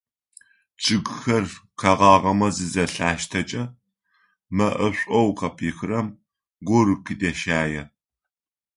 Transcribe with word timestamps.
Чъыгхэр 0.81 1.45
къэгъагъэмэ 1.79 2.47
зызэлъаштэкӏэ, 2.55 3.63
мэӏэшӏоу 4.55 5.29
къапихырэм 5.39 6.07
гур 6.67 6.87
къыдещае. 7.05 7.83